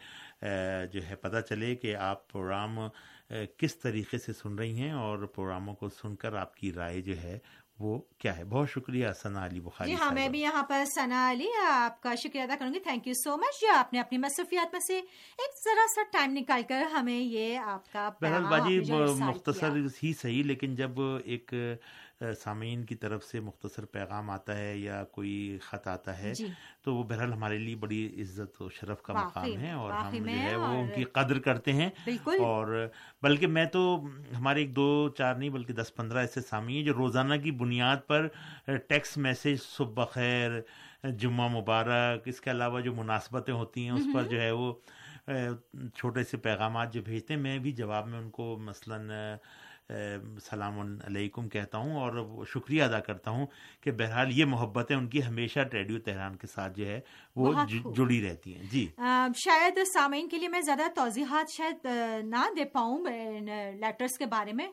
جو 0.91 1.05
ہے 1.09 1.15
پتہ 1.15 1.41
چلے 1.49 1.75
کہ 1.75 1.95
آپ 1.95 2.27
پروگرام 2.31 2.79
کس 3.57 3.75
طریقے 3.77 4.17
سے 4.17 4.33
سن 4.33 4.55
رہی 4.55 4.79
ہیں 4.79 4.91
اور 4.91 5.25
پروگراموں 5.25 5.75
کو 5.75 5.89
سن 5.89 6.15
کر 6.15 6.33
آپ 6.33 6.55
کی 6.55 6.74
رائے 6.74 7.01
جو 7.01 7.17
ہے 7.17 7.38
وہ 7.79 7.98
کیا 8.17 8.36
ہے 8.38 8.43
بہت 8.46 8.69
شکریہ 8.69 9.07
ثنا 9.17 9.46
علی 9.46 9.60
بخاری 9.60 9.89
جی 9.89 9.96
ہاں 9.96 10.12
میں۔ 10.12 10.27
بھی 10.29 10.39
یہاں 10.41 10.63
پر 10.63 10.84
ثنا 10.86 11.19
علی 11.31 11.48
آپ 11.63 12.01
کا 12.01 12.13
شکریہ 12.15 12.41
ادا 12.41 12.55
کروں 12.60 12.74
گی 12.74 12.79
تھینک 12.79 13.07
یو 13.07 13.13
سو 13.15 13.36
مچ 13.38 13.60
جو 13.62 13.74
آپ 13.74 13.93
نے 13.93 14.00
اپنی 14.00 14.17
مصروفیات 14.17 14.74
میں 14.74 14.79
سے 14.79 14.98
ایک 14.98 15.60
ذرا 15.63 15.86
سا 15.89 16.01
ٹائم 16.12 16.31
نکال 16.34 16.63
کر 16.63 16.81
ہمیں 16.93 17.19
یہ 17.19 17.57
آپ 17.65 17.91
کا 17.93 18.10
بہرحال 18.22 18.43
باجی 18.46 18.79
مختصر۔ 19.22 19.77
ہی 20.03 20.13
صحیح 20.13 20.43
لیکن 20.43 20.75
جب 20.75 21.01
ایک 21.25 21.53
سامعین 22.21 22.86
کی 22.86 22.95
طرف 22.95 23.24
سے 23.24 23.39
مختصر 23.39 23.86
پیغام 23.86 24.29
آتا 24.29 24.57
ہے 24.57 24.77
یا 24.77 25.03
کوئی 25.03 25.57
خط 25.62 25.88
آتا 25.88 26.17
ہے 26.17 26.33
جی۔ 26.33 26.47
تو 26.81 26.95
وہ 26.95 27.03
بہرحال 27.03 27.33
ہمارے 27.33 27.57
لیے 27.57 27.75
بڑی 27.75 28.21
عزت 28.21 28.62
و 28.62 28.69
شرف 28.69 29.01
کا 29.01 29.13
مقام 29.13 29.57
ہے 29.57 29.71
اور 29.71 29.91
ہم 29.91 30.15
جو 30.15 30.31
ہے 30.31 30.55
وہ 30.55 30.65
ان 30.65 30.88
کی 30.95 31.03
قدر 31.03 31.39
کرتے 31.39 31.74
ہیں۔ 31.74 31.89
بالکل۔ 32.05 32.38
اور 32.39 32.88
بلکہ 33.21 33.47
میں 33.47 33.65
تو 33.65 34.07
ہمارے 34.38 34.59
ایک 34.59 34.75
دو 34.75 35.09
چار 35.09 35.36
نہیں 35.36 35.50
بلکہ 35.50 35.74
دس 35.74 35.95
پندرہ 35.95 36.17
ایسے 36.17 36.41
سامعین 36.41 36.86
جو 36.86 36.93
روزانہ 36.93 37.36
کی 37.36 37.51
بنیاد 37.51 37.97
پر 38.07 38.27
ٹیکسٹ 38.88 39.17
میسج 39.17 39.62
صبح 39.62 40.03
بخیر 40.05 40.59
جمعہ 41.17 41.47
مبارک 41.47 42.21
اس 42.25 42.41
کے 42.41 42.51
علاوہ 42.51 42.81
جو 42.81 42.93
مناسبتیں 42.93 43.53
ہوتی 43.53 43.83
ہیں 43.83 43.91
اس 43.91 44.05
پر 44.13 44.24
جو 44.24 44.41
ہے 44.41 44.51
وہ 44.51 44.74
چھوٹے 45.95 46.24
سے 46.24 46.38
پیغامات 46.38 46.93
جو 46.93 47.01
بھیجتے 47.01 47.33
ہیں 47.33 47.41
میں 47.41 47.57
بھی 47.59 47.71
جواب 47.71 48.07
میں 48.07 48.19
ان 48.19 48.29
کو 48.29 48.57
مثلاً 48.57 49.09
سلام 50.50 50.79
علیکم 50.79 51.50
کہتا 51.50 51.77
ہوں 51.77 51.96
اور 51.96 52.46
شکریہ 52.46 52.84
ادا 52.84 53.00
کرتا 53.00 53.32
ہوں 53.32 53.46
کہ 53.82 53.91
بہرحال 53.91 54.27
یہ 54.32 54.46
محبتیں 54.46 54.96
ان 54.96 55.08
کی 55.08 55.25
ہمیشہ 55.25 55.60
ریڈیو 55.74 56.00
تہران 56.00 56.36
کے 56.36 56.48
ساتھ 56.48 56.79
جو 56.79 56.88
ہے 56.88 57.00
وہ۔ 57.36 57.53
جڑی 57.96 58.29
رہتی 58.29 58.56
ہیں۔ 58.56 58.63
جی۔ 58.72 58.88
شاید 59.36 59.79
سامعین 59.94 60.29
کے 60.29 60.38
لیے 60.38 60.48
میں 60.48 60.62
زیادہ 60.62 60.82
توضیحات 60.96 61.51
شاید 61.51 61.86
نہ 62.25 62.46
دے 62.58 62.65
پاؤں 62.65 63.06
لیٹرز 63.79 64.17
کے 64.17 64.25
بارے 64.25 64.53
میں۔ 64.53 64.67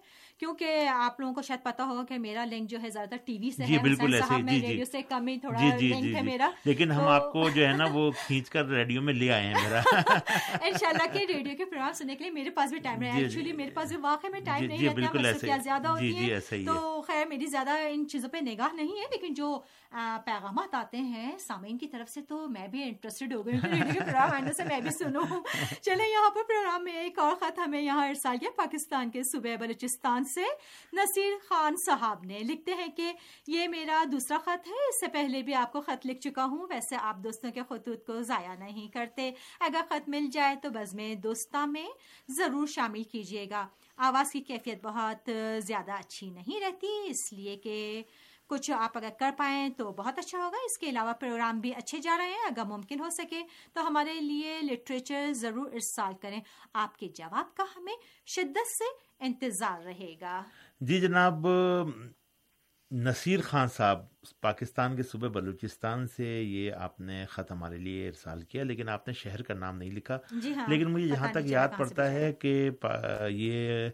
کیونکہ 0.45 0.89
آپ 0.89 1.21
لوگوں 1.21 1.35
کو 1.35 1.43
شاید 1.43 1.63
پتا 1.63 1.85
ہوگا 1.85 2.05
کہ 2.05 2.19
میرا 2.19 2.45
لنک 2.45 2.71
جو 2.71 2.79
ہے 2.83 2.91
زیادہ 2.91 3.09
تر 3.09 3.17
ٹی 3.25 3.39
وی 3.39 3.51
سے 3.51 3.65
جی 3.65 3.79
بالکل 3.79 4.15
ایسے 4.15 4.43
جی 4.43 4.61
جی۔ 4.61 4.85
سے 4.85 5.03
کم 5.03 5.29
ہی 5.29 5.39
تھوڑا 5.39 5.59
جی 5.59 5.71
جی 5.79 5.89
جی 6.03 6.15
ہے 6.15 6.21
جی۔ 6.21 6.27
میرا۔ 6.27 6.51
لیکن 6.65 6.91
ہم 6.93 7.05
آپ 7.05 7.33
کو 7.33 7.49
جو 7.51 7.67
ہے 7.67 7.73
نا 7.73 7.85
وہ 7.93 8.11
کھینچ 8.27 8.51
کر 8.51 8.67
ریڈیو 8.67 9.03
میں 9.03 9.15
لے 9.15 9.31
آئے 9.33 9.47
ہیں 9.47 9.55
میرا۔ 9.63 9.81
انشاءاللہ 10.63 11.07
کہ 11.13 11.25
ریڈیو 11.29 11.57
کے 11.57 11.65
پروگرام 11.65 11.93
سننے 11.93 12.17
کے 12.17 12.25
لیے 12.25 12.33
میرے 12.33 12.51
پاس 12.51 12.71
بھی 12.71 12.79
ٹائم 12.79 13.03
رہا 13.03 13.19
جی، 13.19 13.23
ایکچولی 13.23 13.53
میرے 13.53 13.71
پاس 13.71 13.89
بھی 13.89 13.97
واقعی 13.97 14.31
میں 14.31 14.41
ٹائم 14.41 14.61
جی، 14.61 14.67
نہیں 14.67 14.79
جی، 14.79 14.87
رہتا 14.87 14.95
بالکل 14.95 15.19
ایسے 15.19 15.37
مصروفیات۔ 15.37 15.65
زیادہ 15.65 15.83
جی، 15.83 16.13
ہوتی 16.13 16.27
جی، 16.27 16.33
ہے۔ 16.33 16.65
تو 16.67 16.94
خیر، 17.07 17.27
میری 17.27 17.47
زیادہ 17.47 17.71
ان 17.89 18.09
چیزوں 18.09 18.29
پہ 18.29 18.39
نگاہ 18.43 18.75
نہیں 18.75 18.97
ہے، 18.97 19.05
لیکن 19.11 19.35
جو 19.35 19.61
پیغامات 20.25 20.75
آتے 20.75 20.97
ہیں 20.97 21.39
سامعین 21.39 21.79
کی 21.79 21.87
طرف 21.87 22.11
سے 22.11 22.23
تو 22.23 22.49
میں 22.49 22.69
بھی 22.69 22.83
انٹرسٹڈ 22.83 23.35
ہو 23.35 23.47
گئی 23.47 23.55
ہوں۔ 23.55 23.95
پروگرام 23.95 24.31
آنے 24.33 24.53
سے 24.53 24.65
میں 24.65 24.81
بھی 24.81 24.91
سنوں۔ 24.91 25.23
چلیں، 25.83 26.09
یہاں 26.09 26.31
پر 26.31 26.43
پروگرام 26.49 26.85
میں 26.85 26.93
ایک 26.93 27.19
اور 27.19 27.37
خط 27.37 27.59
ہمیں 27.59 27.81
یہاں 27.81 28.09
ارسال 28.09 28.39
کیا، 28.39 28.51
پاکستان 28.57 29.11
کے 29.11 29.23
صوبے 29.23 29.57
بلوچستان 29.57 30.25
سے۔ 30.25 30.45
نصیر 30.93 31.33
خان 31.49 31.75
صاحب 31.87 32.25
نے 32.25 32.39
لکھتے 32.39 32.75
ہیں 32.75 32.87
کہ 32.87 33.13
یہ 33.47 33.69
میرا 33.69 34.05
دوسرا 34.13 34.39
خط 34.39 34.69
ہے، 34.69 34.89
اس 34.89 35.01
سے 35.01 35.07
پہلے 35.09 35.43
بھی 35.43 35.55
آپ 35.55 35.73
کو 35.73 35.81
خط 35.81 36.07
لکھ 36.07 36.21
چکا 36.21 36.45
ہوں۔ 36.45 36.67
ویسے 36.71 36.97
آپ 37.01 37.17
دوستوں 37.17 37.51
کے 37.51 37.61
خطوط 37.69 38.07
کو 38.07 38.23
ضائع 38.23 38.55
نہیں 38.55 38.89
کرتے۔ 38.89 39.31
اگر 39.61 39.81
خط 39.89 40.09
مل 40.09 40.27
جائے 40.33 40.57
تو 40.63 40.71
بزم 40.71 41.15
دوستہ 41.15 41.67
میں 41.67 41.89
ضرور 42.29 42.67
شامل 42.67 43.03
کیجیے 43.03 43.47
گا۔ 43.51 43.67
آواز 43.97 44.33
کی 44.33 44.41
کیفیت 44.41 44.85
بہت 44.85 45.31
زیادہ 45.59 45.93
اچھی 45.93 46.31
نہیں 46.31 46.61
رہتی، 46.61 46.87
اس 47.07 47.33
لیے 47.33 47.57
کہ 47.57 48.03
کچھ 48.47 48.71
آپ 48.71 48.97
اگر 48.99 49.09
کر 49.19 49.31
پائیں 49.37 49.69
تو 49.69 49.93
بہت 49.93 50.19
اچھا 50.19 50.39
ہوگا۔ 50.39 50.57
اس 50.57 50.79
کے 50.79 50.89
علاوہ 50.89 51.13
پروگرام 51.13 51.61
بھی 51.61 51.75
اچھے 51.75 51.99
جا 51.99 52.17
رہے 52.19 52.27
ہیں، 52.27 52.47
اگر 52.47 52.65
ممکن 52.65 53.01
ہو 53.01 53.11
سکے 53.11 53.43
تو 53.73 53.87
ہمارے 53.87 54.21
لیے 54.21 54.61
لٹریچر 54.63 55.33
ضرور 55.33 55.67
ارسال 55.73 56.15
کریں۔ 56.23 56.41
آپ 56.75 56.97
کے 56.97 57.09
جواب 57.09 57.57
کا 57.57 57.65
ہمیں 57.77 57.97
شدت 58.27 58.67
سے 58.69 58.93
انتظار 59.19 59.83
رہے 59.83 60.15
گا۔ 60.21 60.43
جی 60.81 61.01
جناب 61.01 61.47
نصیر 63.03 63.41
خان 63.41 63.69
صاحب 63.69 63.99
پاکستان 64.41 64.97
کے 64.97 65.03
صوبے 65.03 65.29
بلوچستان 65.29 66.07
سے 66.17 66.27
یہ 66.43 66.73
آپ 66.73 67.01
نے 67.01 67.25
خط 67.31 67.53
ہمارے 67.53 67.79
لیے 67.79 68.09
ارسال 68.09 68.43
کیا 68.43 68.65
لیکن 68.65 68.89
آپ 68.89 69.09
نے 69.09 69.15
شہر 69.15 69.43
کا 69.43 69.55
نام 69.55 69.79
نہیں 69.79 69.91
لکھا۔ 69.91 70.19
جی 70.43 70.53
ہاں 70.55 70.69
لیکن 70.69 70.91
مجھے 70.91 71.09
جہاں 71.09 71.29
تک 71.33 71.47
یاد 71.47 71.69
پڑتا 71.79 72.11
ہے 72.11 72.33
کہ 72.33 72.71
یہ 73.31 73.89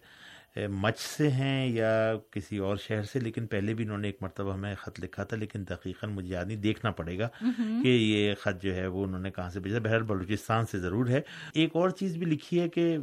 مچ 0.69 0.99
سے 0.99 1.29
ہیں 1.31 1.67
یا 1.67 2.13
کسی 2.31 2.59
اور 2.59 2.77
شہر 2.77 3.03
سے 3.03 3.21
لیکن 3.21 3.47
پہلے 3.47 3.75
بھی 3.75 3.85
انہوں 3.85 3.99
نے 3.99 4.09
ایک 4.09 4.17
مرتبہ 4.21 4.55
ہمیں 4.55 4.75
خط 4.75 5.01
لکھا 5.01 5.25
تھا 5.25 5.37
لیکن 5.37 5.65
دقیقاً 5.71 6.11
مجھے 6.11 6.29
یاد 6.29 6.45
نہیں 6.45 6.57
دیکھنا 6.57 6.91
پڑے 6.91 7.19
گا 7.19 7.29
کہ 7.83 7.89
یہ 7.89 8.35
خط 8.35 8.63
جو 8.63 8.75
ہے 8.75 8.87
وہ 8.87 9.05
انہوں 9.05 9.21
نے 9.21 9.31
کہاں 9.31 9.51
سے 9.51 9.61
بھیجا۔ 9.61 9.79
بہر 9.79 10.03
بلوچستان 10.03 10.67
سے 10.67 10.79
ضرور 10.79 11.09
ہے۔ 11.09 11.21
ایک 11.55 11.77
اور 11.77 11.91
چیز 11.91 12.17
بھی 12.17 12.27
لکھی 12.27 12.61
ہے 12.61 12.69
کہ 12.69 12.99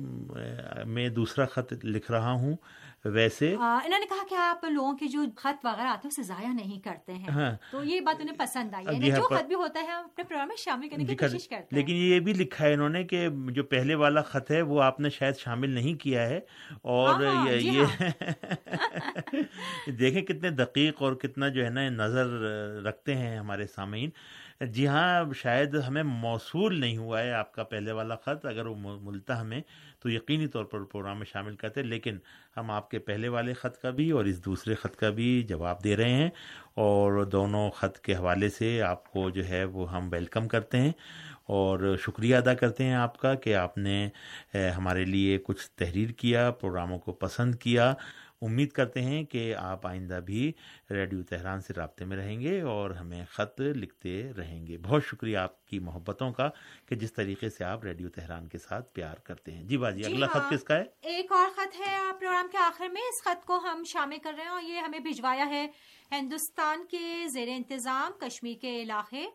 میں 0.86 1.10
دوسرا 1.10 1.46
خط 1.46 1.74
لکھ 1.84 2.12
رہا 2.12 2.32
ہوں۔ 2.32 2.56
ویسے؟ 3.14 3.56
انہوں 3.56 4.00
نے 4.00 4.06
کہا 4.10 4.24
کہ 4.30 4.36
آپ 4.36 4.64
لوگوں 4.64 4.98
کے 4.98 5.08
جو 5.08 5.20
خط 5.36 5.66
وغیرہ 5.66 5.82
آتے 5.82 5.90
ہیں 5.90 6.06
اسے 6.06 6.24
ضائع 6.24 6.54
نہیں 6.54 6.86
کرتے 6.86 7.14
ہیں۔ 7.14 7.30
ہاں۔ 7.30 7.52
تو 7.72 7.84
یہ 7.84 8.00
بات 8.00 8.22
انہیں 8.22 8.38
پسند 8.38 8.74
آئی۔ 8.74 8.88
ہے 8.88 8.94
جی 8.94 9.12
جو 9.12 9.22
خط 9.22 9.46
بھی 9.46 9.56
ہوتا 9.56 9.80
ہے 9.80 9.92
اپنے 9.92 10.24
پروگرام 10.24 10.48
میں 10.48 10.56
شامل 10.56 10.90
کرنے 10.90 11.06
کی 11.06 11.16
کوشش 11.16 11.34
کرتے 11.34 11.56
ہیں۔ 11.56 11.66
لیکن 11.72 11.96
یہ 11.96 12.20
بھی 12.20 12.34
لکھا 12.34 12.66
ہے 12.66 12.74
انہوں 12.74 12.90
نے 12.90 13.04
کہ 13.04 13.28
جو 13.52 13.64
پہلے 13.64 13.96
والا 13.96 14.22
خط 14.22 14.52
ہے 14.52 14.62
وہ 14.62 14.84
آپ 14.84 15.00
نے 15.00 15.10
شاید 15.10 15.38
شامل 15.38 15.70
نہیں 15.70 15.94
کیا 15.94 16.30
ہے۔ 16.30 16.40
اور 16.82 17.48
یہ 17.48 17.84
دیکھیں 20.00 20.22
کتنے 20.22 20.50
دقیق 20.50 21.02
اور 21.02 21.14
کتنا 21.14 21.48
جو 21.48 21.66
ہے 21.66 21.70
نا 21.70 21.90
نظر 21.90 22.26
رکھتے 22.84 23.16
ہیں 23.16 23.40
ہمارے 23.40 23.68
سامعین۔ 23.68 24.10
جی 24.62 24.86
ہاں 24.88 25.24
شاید 25.38 25.76
ہمیں 25.88 26.02
موصول 26.04 26.80
نہیں 26.80 26.98
ہوا 26.98 27.22
ہے 27.22 27.32
آپ 27.34 27.52
کا 27.54 27.64
پہلے 27.64 27.92
والا 27.92 28.16
خط، 28.16 28.46
اگر 28.46 28.66
وہ 28.66 28.76
ملتا 29.02 29.40
ہمیں 29.42 29.62
تو 30.00 30.10
یقینی 30.10 30.48
طور 30.48 30.66
پر 30.66 30.84
پروگرام 30.84 31.18
میں 31.18 31.26
شامل 31.26 31.56
کرتے 31.56 31.84
لیکن 31.84 32.18
ہم 32.58 32.72
آپ 32.72 32.90
کے 32.92 33.00
پہلے 33.00 33.28
والے 33.30 33.54
خط 33.54 33.78
کا 33.82 33.90
بھی 33.90 34.10
اور 34.12 34.26
اس 34.26 34.44
دوسرے 34.46 34.76
خط 34.76 34.96
کا 34.96 35.10
بھی 35.10 35.42
جواب 35.50 35.84
دے 35.84 35.96
رہے 35.96 36.14
ہیں، 36.14 36.30
اور 36.76 37.24
دونوں 37.26 37.70
خط 37.72 38.00
کے 38.00 38.16
حوالے 38.16 38.50
سے 38.50 38.82
آپ 38.84 39.12
کو 39.12 39.30
جو 39.30 39.48
ہے 39.48 39.64
وہ 39.66 39.92
ہم 39.92 40.10
ویلکم 40.12 40.48
کرتے 40.48 40.78
ہیں، 40.78 40.92
اور 41.50 41.96
شکریہ 42.06 42.36
ادا 42.36 42.54
کرتے 42.54 42.84
ہیں 42.84 42.94
آپ 42.96 43.18
کا 43.18 43.34
کہ 43.36 43.56
آپ 43.56 43.78
نے 43.78 44.08
ہمارے 44.78 45.06
لیے 45.06 45.38
کچھ 45.46 45.70
تحریر 45.78 46.12
کیا، 46.14 46.50
پروگراموں 46.52 47.00
کو 47.00 47.12
پسند 47.16 47.56
کیا 47.58 47.94
امید 48.42 48.72
کرتے 48.72 49.02
ہیں 49.02 49.24
کہ 49.24 49.56
آپ 49.56 49.88
آئندہ 49.88 50.20
بھی 50.26 50.52
ریڈیو 50.92 51.24
تہران 51.24 51.62
سے 51.62 51.74
رابطے 51.74 52.06
میں 52.06 52.18
رہیں 52.18 52.42
گے 52.42 52.62
اور 52.62 52.92
ہمیں 52.92 53.26
خط 53.30 53.62
لکھتے 53.62 54.32
رہیں 54.38 54.68
گے۔ 54.68 54.78
بہت 54.78 55.06
شکریہ 55.06 55.38
آپ 55.38 55.66
کی 55.66 55.80
محبتوں 55.80 56.34
کا 56.34 56.50
کہ 56.86 56.96
جس 56.96 57.14
طریقے 57.14 57.50
سے 57.50 57.64
آپ 57.64 57.84
ریڈیو 57.84 58.10
تہران 58.10 58.48
کے 58.48 58.58
ساتھ 58.58 58.94
پیار 58.94 59.16
کرتے 59.16 59.52
ہیں۔ 59.52 59.64
جی 59.64 59.78
باجی 59.78 60.06
اگلا 60.06 60.28
خط 60.28 60.54
کس 60.54 60.64
کا 60.64 60.76
ہے؟ 60.76 60.84
ایک 61.02 61.32
اور 61.32 61.50
خط 61.56 61.80
ہے 61.80 61.98
پروگرام 62.20 62.48
کے 62.52 62.58
آخر 62.58 62.88
میں۔ 62.88 63.02
اس 63.02 63.24
خط 63.24 63.46
کو 63.46 63.58
ہم 63.58 63.84
شامل 63.94 64.18
کر 64.24 64.34
رہے 64.38 64.44
ہیں 64.44 64.52
اور 64.52 64.62
یہ 64.62 64.78
ہمیں 64.78 65.00
بھجوایا 65.00 65.46
ہے۔ 65.46 65.68
ہندوستان 66.12 66.86
کے 66.86 67.26
زیر 67.34 67.48
انتظام 67.48 68.12
کشمیر 68.20 68.58
کے 68.62 68.82
علاقے 68.82 69.26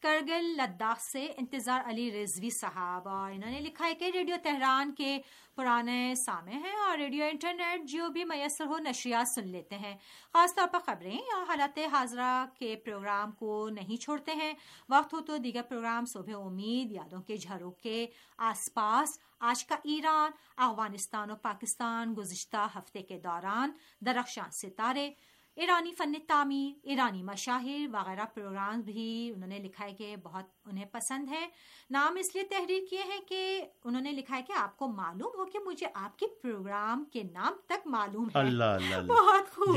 کرگل 0.00 0.44
لداخ 0.44 1.00
سے 1.00 1.32
انتظار 1.36 1.80
علی 1.84 2.22
رضوی 2.22 2.50
صاحب 2.50 3.08
اور 3.08 3.30
انہوں 3.30 3.50
نے 3.50 3.60
لکھا 3.60 3.86
ہے 3.86 3.94
کہ 3.94 4.10
ریڈیو 4.14 4.36
تہران 4.42 4.94
کے 4.94 5.18
پرانے 5.54 6.14
سامع 6.14 6.50
ہیں 6.50 6.76
اور 6.76 6.98
ریڈیو 6.98 7.24
انٹرنیٹ 7.24 7.84
جو 7.84 8.08
بھی 8.08 8.24
میسر 8.24 8.66
ہو 8.66 8.78
نشریات 8.78 9.28
سن 9.28 9.48
لیتے 9.48 9.78
ہیں۔ 9.78 9.96
خاص 10.32 10.54
طور 10.54 10.68
پر 10.72 10.78
خبریں 10.86 11.12
یا 11.12 11.44
حالات 11.48 11.78
حاضرہ 11.92 12.46
کے 12.58 12.76
پروگرام 12.76 13.32
کو 13.32 13.68
نہیں 13.68 14.02
چھوڑتے 14.02 14.34
ہیں۔ 14.34 14.52
وقت 14.88 15.14
ہو 15.14 15.20
تو 15.20 15.36
دیگر 15.36 15.62
پروگرام 15.62 16.04
صبح 16.04 16.44
امید، 16.44 16.92
یادوں 16.92 17.22
کے 17.22 17.36
جھروں 17.36 17.70
کے 17.70 18.06
آس 18.38 18.74
پاس 18.74 19.18
آج 19.40 19.64
کا 19.64 19.76
ایران، 19.84 20.30
افغانستان 20.56 21.30
اور 21.30 21.38
پاکستان 21.38 22.14
گزشتہ 22.18 22.68
ہفتے 22.76 23.02
کے 23.02 23.18
دوران 23.18 23.72
درخشاں 24.00 24.50
ستارے 24.52 25.10
ایرانی 25.58 25.92
فن 25.92 26.12
تعمیر 26.26 26.78
ایرانی 26.82 27.22
مشاہر 27.22 27.86
وغیرہ 27.92 28.24
پروگرام 28.34 28.80
بھی 28.80 29.32
انہوں 29.34 29.48
نے 29.48 29.58
لکھا 29.58 29.84
ہے 29.84 29.92
کہ 29.92 30.16
بہت 30.22 30.44
انہیں 30.66 30.84
پسند 30.92 31.28
ہے۔ 31.28 31.46
نام 31.90 32.16
اس 32.16 32.34
لیے 32.34 32.44
تحریر 32.44 32.82
کیے 32.90 32.98
ہیں 32.98 33.20
کہ 33.28 33.62
انہوں 33.84 34.02
نے 34.02 34.12
لکھا 34.12 34.36
ہے 34.36 34.42
کہ 34.42 34.52
آپ 34.52 34.76
کو 34.76 34.88
معلوم 34.88 35.40
ہو 35.40 35.44
کہ 35.44 35.58
مجھے 35.66 35.86
آپ 35.94 36.18
کے 36.18 36.26
پروگرام 36.26 37.04
کے 37.04 37.22
نام 37.22 37.52
تک 37.66 37.86
معلوم 37.86 38.24
ہے۔ 38.24 38.38
اللہ 38.38 38.64
اللہ 38.64 39.06
بہت 39.06 39.50
خوب۔ 39.50 39.76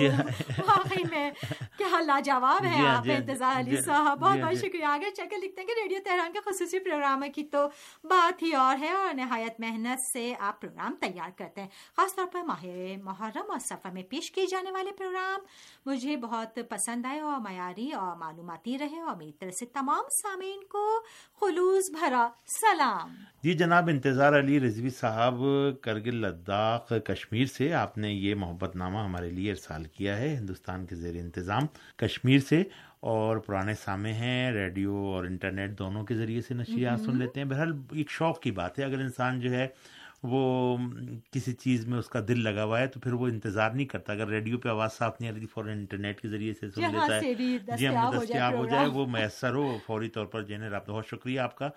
واقعی 0.67 1.03
میں 1.11 1.31
کیا 1.77 1.99
لاجواب 1.99 2.65
ہے 2.65 2.87
آپ 2.87 3.03
انتظار 3.11 3.59
علی 3.59 3.81
صاحب۔ 3.81 4.19
بہت 4.19 4.37
بہت 4.37 4.57
شکریہ۔ 4.57 4.85
آگے 4.85 5.11
چل 5.11 5.23
کے 5.29 5.35
لکھتے 5.37 5.61
ہیں 5.61 5.67
کہ 5.67 5.81
ریڈیو 5.81 5.97
تہران 6.03 6.33
کے 6.33 6.39
خصوصی 6.45 6.79
پروگرام 6.79 7.23
کی 7.35 7.43
تو 7.43 7.67
بات 8.03 8.43
ہی 8.43 8.53
اور 8.55 8.75
ہے 8.79 8.91
اور 8.91 9.13
نہایت 9.13 9.59
محنت 9.59 10.01
سے 10.13 10.33
آپ 10.39 10.61
پروگرام 10.61 10.95
تیار 10.99 11.29
کرتے 11.37 11.61
ہیں۔ 11.61 11.67
خاص 11.97 12.15
طور 12.15 12.25
پر 12.31 12.41
ماہر 12.41 12.97
محرم 13.03 13.51
اور 13.51 13.59
سفر 13.59 13.89
میں 13.89 14.03
پیش 14.03 14.31
کیے 14.31 14.45
جانے 14.45 14.71
والے 14.71 14.91
پروگرام۔ 14.91 15.39
مجھے 15.85 16.17
بہت 16.17 16.59
پسند 16.69 17.05
آئے 17.05 17.19
اور 17.19 17.39
معیاری 17.39 17.91
اور 17.91 18.15
معلوماتی 18.15 18.77
رہے 18.77 18.99
اور 18.99 19.15
میری 19.15 19.31
طرف 19.31 19.53
سے 19.53 19.65
تمام 19.65 20.03
سامعین 20.21 20.63
کو 20.69 20.99
خلوص 21.39 21.91
بھرا 21.91 22.27
سلام۔ 22.45 23.15
جی 23.43 23.53
جناب 23.53 23.87
انتظار 23.87 24.39
علی 24.39 24.59
رضوی 24.59 24.89
صاحب 24.89 25.41
کرگل 25.81 26.15
لداخ 26.15 26.93
کشمیر 27.05 27.45
سے 27.45 27.73
آپ 27.73 27.97
نے 27.97 28.11
یہ 28.11 28.35
محبت 28.35 28.75
نامہ 28.75 28.99
ہمارے 28.99 29.29
لیے 29.29 29.49
ارسال 29.49 29.83
کیا 29.83 30.17
ہے۔ 30.17 30.35
ہندوستان 30.35 30.85
کے 30.85 30.95
زیر 30.95 31.15
انتظام 31.15 31.63
کشمیر 31.97 32.39
سے 32.39 32.63
اور 32.99 33.37
پرانے 33.37 33.73
سامے 33.73 34.13
ہیں 34.13 34.51
ریڈیو 34.51 34.95
اور 34.95 35.25
انٹرنیٹ 35.25 35.79
دونوں 35.79 36.03
کے 36.03 36.15
ذریعے 36.15 36.41
سے 36.41 36.53
نشریات 36.53 36.99
سن 36.99 37.17
لیتے 37.17 37.39
ہیں۔ 37.39 37.47
بہرحال 37.47 37.73
ایک 37.91 38.09
شوق 38.09 38.39
کی 38.39 38.51
بات 38.51 38.79
ہے۔ 38.79 38.83
اگر 38.83 38.99
انسان 38.99 39.39
جو 39.39 39.51
ہے 39.51 39.67
وہ 40.23 40.77
کسی 41.31 41.53
چیز 41.53 41.87
میں 41.87 41.99
اس 41.99 42.09
کا 42.09 42.19
دل 42.27 42.43
لگا 42.43 42.63
ہوا 42.63 42.79
ہے 42.79 42.87
تو 42.87 42.99
پھر 42.99 43.13
وہ 43.13 43.27
انتظار 43.27 43.71
نہیں 43.71 43.85
کرتا۔ 43.85 44.13
اگر 44.13 44.27
ریڈیو 44.27 44.57
پہ 44.57 44.69
آواز 44.69 44.93
صاف 44.93 45.21
نہیں 45.21 45.31
آ 45.31 45.33
رہی 45.33 45.45
فوراً 45.45 45.77
انٹرنیٹ 45.77 46.21
کے 46.21 46.27
ذریعے 46.27 46.53
سے 46.53 46.69
سن 46.69 46.81
لیتا 46.91 47.15
ہے۔ 47.15 47.21
جی 47.77 47.87
ہم 47.87 47.93
دستیاب 48.23 48.53
ہو 48.53 48.65
جائے 48.65 48.87
وہ 48.87 49.05
میسر 49.07 49.53
ہو 49.53 49.77
فوری 49.85 50.09
طور 50.09 50.25
پر۔ 50.25 50.41
جو 50.41 50.55
ہے 50.55 50.69
بہت 50.87 51.07
شکریہ 51.07 51.39
آپ 51.39 51.55
کا۔ 51.55 51.69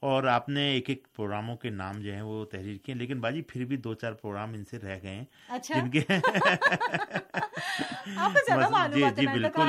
اور 0.00 0.24
آپ 0.24 0.48
نے 0.48 0.70
ایک 0.70 0.88
ایک 0.88 1.06
پروگراموں 1.16 1.56
کے 1.56 1.70
نام 1.70 2.00
جو 2.00 2.12
ہیں 2.12 2.22
وہ 2.22 2.44
تحریر 2.44 2.76
کیے 2.76 2.94
لیکن 2.94 3.20
باجی 3.20 3.42
پھر 3.42 3.64
بھی 3.64 3.76
دو 3.76 3.94
چار 3.94 4.12
پروگرام 4.12 4.52
ان 4.52 4.64
سے 4.64 4.78
رہ 4.78 4.98
گئے 5.02 5.10
ہیں۔ 5.10 5.24
اچھا۔ 5.48 5.74
جن 5.74 5.90
کے 5.90 6.00
جی 8.94 9.00
جی 9.16 9.26
بالکل 9.26 9.62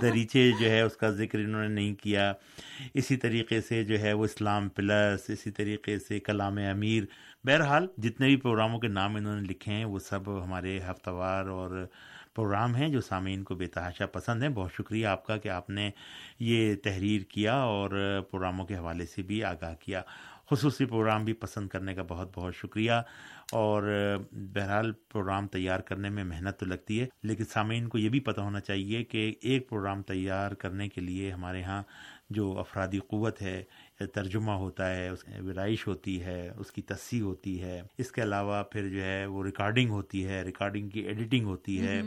دریچے 0.00 0.50
جو 0.60 0.70
ہے 0.70 0.80
اس 0.80 0.96
کا 0.96 1.10
ذکر 1.10 1.38
انہوں 1.38 1.62
نے 1.62 1.68
نہیں 1.68 1.94
کیا۔ 1.94 2.32
اسی 2.94 3.16
طریقے 3.16 3.60
سے 3.60 3.84
جو 3.84 4.00
ہے 4.00 4.12
وہ 4.12 4.24
اسلام 4.24 4.68
پلس 4.68 5.30
اسی 5.30 5.50
طریقے 5.50 5.98
سے 5.98 6.20
کلام 6.20 6.58
امیر۔ 6.70 7.02
بہرحال 7.44 7.86
جتنے 7.98 8.26
بھی 8.26 8.36
پروگراموں 8.36 8.78
کے 8.80 8.88
نام 8.88 9.16
انہوں 9.16 9.40
نے 9.40 9.48
لکھے 9.48 9.72
ہیں 9.72 9.84
وہ 9.84 9.98
سب 9.98 10.44
ہمارے 10.44 10.80
ہفتہ 10.90 11.10
وار 11.10 11.46
اور 11.46 11.86
پروگرام 12.34 12.74
ہیں 12.74 12.88
جو 12.88 13.00
سامعین 13.00 13.42
کو 13.42 13.54
بے 13.54 13.66
تحاشا 13.66 14.06
پسند 14.06 14.42
ہیں۔ 14.42 14.50
بہت 14.50 14.72
شکریہ 14.72 15.06
آپ 15.06 15.26
کا 15.26 15.36
کہ 15.36 15.48
آپ 15.48 15.70
نے 15.70 15.90
یہ 16.38 16.74
تحریر 16.74 17.22
کیا 17.22 17.54
اور 17.54 18.20
پروگراموں 18.30 18.66
کے 18.66 18.76
حوالے 18.76 19.06
سے 19.06 19.22
بھی 19.22 19.44
آگاہ 19.44 19.74
کیا۔ 19.80 20.02
خصوصی 20.50 20.84
پروگرام 20.84 21.24
بھی 21.24 21.32
پسند 21.32 21.68
کرنے 21.68 21.94
کا 21.94 22.02
بہت 22.08 22.30
بہت 22.34 22.54
شکریہ۔ 22.56 22.92
اور 23.52 23.82
بہرحال 24.32 24.92
پروگرام 24.92 25.46
تیار 25.48 25.80
کرنے 25.80 26.08
میں 26.08 26.24
محنت 26.24 26.58
تو 26.60 26.66
لگتی 26.66 27.00
ہے 27.00 27.06
لیکن 27.22 27.44
سامعین 27.44 27.88
کو 27.88 27.98
یہ 27.98 28.08
بھی 28.08 28.20
پتہ 28.20 28.40
ہونا 28.40 28.60
چاہیے 28.60 29.04
کہ 29.04 29.32
ایک 29.40 29.68
پروگرام 29.68 30.02
تیار 30.02 30.52
کرنے 30.52 30.88
کے 30.88 31.00
لیے 31.00 31.32
ہمارے 31.32 31.62
ہاں 31.62 31.82
جو 32.30 32.58
افرادی 32.58 32.98
قوت 32.98 33.42
ہے 33.42 33.62
ترجمہ 34.14 34.52
ہوتا 34.52 34.96
ہے 34.96 35.08
اس 35.08 35.24
ورائش 35.44 35.86
ہوتی 35.86 36.22
ہے 36.22 36.50
اس 36.56 36.72
کی 36.72 36.82
تصحیح 36.82 37.22
ہوتی 37.22 37.62
ہے 37.62 37.82
اس 37.98 38.12
کے 38.12 38.22
علاوہ 38.22 38.62
پھر 38.62 38.88
جو 38.88 39.02
ہے 39.02 39.26
وہ 39.26 39.44
ریکارڈنگ 39.44 39.90
ہوتی 39.90 40.26
ہے 40.26 40.42
ریکارڈنگ 40.42 40.88
کی 40.88 41.00
ایڈیٹنگ 41.00 41.46
ہوتی 41.46 41.80
ہے 41.80 42.02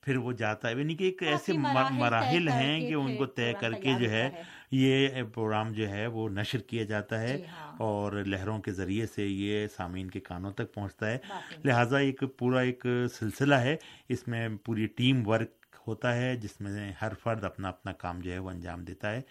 پھر 0.00 0.16
وہ 0.16 0.32
جاتا 0.32 0.68
ہے 0.68 0.78
یعنی 0.78 0.94
کہ 0.94 1.04
ایک 1.04 1.22
ایسے 1.22 1.52
مراحل 1.52 2.48
ہیں 2.48 2.80
کہ 2.80 2.94
ان 2.94 3.16
کو 3.16 3.26
طے 3.26 3.52
کر 3.60 3.72
کے 3.72 3.94
جو 4.00 4.10
ہے۔ 4.10 4.30
یہ 4.70 5.08
پروگرام 5.34 5.72
جو 5.72 5.88
ہے 5.88 6.06
وہ 6.06 6.28
نشر 6.28 6.58
کیا 6.58 6.84
جاتا 6.84 7.20
ہے 7.20 7.38
جی 7.38 7.44
ہاں۔ 7.44 7.76
اور 7.78 8.12
لہروں 8.12 8.58
کے 8.58 8.72
ذریعے 8.72 9.06
سے 9.06 9.26
یہ 9.26 9.66
سامعین 9.66 10.10
کے 10.10 10.20
کانوں 10.20 10.52
تک 10.52 10.74
پہنچتا 10.74 11.10
ہے۔ 11.10 11.18
لہٰذا 11.64 11.98
ایک 11.98 12.22
پورا 12.38 12.60
ایک 12.60 12.86
سلسلہ 13.12 13.54
ہے۔ 13.54 13.76
اس 14.08 14.28
میں 14.28 14.48
پوری 14.64 14.86
ٹیم 14.86 15.28
ورک 15.28 15.57
ہوتا 15.86 16.16
ہے، 16.16 16.36
جس 16.36 16.60
میں 16.60 16.92
ہر 17.02 17.12
فرد 17.22 17.44
اپنا 17.44 17.68
اپنا 17.68 17.92
کام 17.92 18.20
جو 18.20 18.32
ہے 18.32 18.38
وہ 18.38 18.50
انجام 18.50 18.84
دیتا 18.84 19.14
ہے۔ 19.14 19.22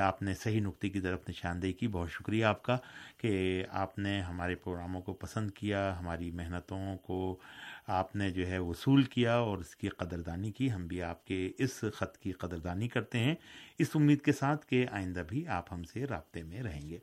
آپ 0.00 0.22
نے 0.22 0.34
صحیح 0.34 0.60
نقطے 0.60 0.88
کی 0.88 1.00
طرف 1.00 1.28
نشاندہی 1.28 1.72
کی۔ 1.72 1.88
بہت 1.88 2.10
شکریہ 2.10 2.44
آپ 2.44 2.62
کا 2.62 2.78
کہ 3.16 3.64
آپ 3.70 3.98
نے 3.98 4.20
ہمارے 4.20 4.54
پروگراموں 4.54 5.02
کو 5.02 5.12
پسند 5.12 5.50
کیا، 5.50 5.98
ہماری 5.98 6.30
محنتوں 6.30 6.96
کو 6.96 7.38
آپ 7.86 8.16
نے 8.16 8.30
جو 8.30 8.46
ہے 8.46 8.58
وصول 8.58 9.02
کیا 9.02 9.34
اور 9.34 9.58
اس 9.58 9.76
کی 9.76 9.88
قدردانی 9.88 10.52
کی۔ 10.52 10.72
ہم 10.72 10.86
بھی 10.86 11.02
آپ 11.02 11.26
کے 11.26 11.52
اس 11.58 11.84
خط 11.94 12.18
کی 12.18 12.32
قدردانی 12.32 12.88
کرتے 12.88 13.18
ہیں۔ 13.18 13.34
اس 13.78 13.88
امید 13.94 14.20
کے 14.22 14.32
ساتھ 14.32 14.66
کہ 14.66 14.86
آئندہ 14.90 15.22
بھی 15.28 15.48
آپ 15.48 15.72
ہم 15.72 15.82
سے 15.84 16.04
رابطے 16.04 16.42
میں 16.42 16.62
رہیں 16.62 16.90
گے۔ 16.90 16.98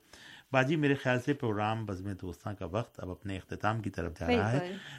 باجی 0.52 0.76
میرے 0.76 0.96
خیال 0.96 1.20
سے 1.26 1.34
پروگرام 1.34 1.86
بزم 1.86 2.14
دوستاں 2.22 2.54
کا 2.60 2.66
وقت 2.66 3.00
اب 3.00 3.12
اپنے 3.12 3.38
اختتام 3.38 3.82
کی 3.82 3.90
طرف 3.90 4.20
جا 4.20 4.28
رہا 4.38 4.52
ہے۔ 4.52 4.58